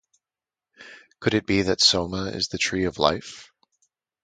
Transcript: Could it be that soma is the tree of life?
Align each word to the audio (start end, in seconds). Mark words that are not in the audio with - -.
Could 1.19 1.35
it 1.35 1.45
be 1.45 1.61
that 1.61 1.79
soma 1.79 2.31
is 2.31 2.47
the 2.47 2.57
tree 2.57 2.85
of 2.85 2.97
life? 2.97 3.51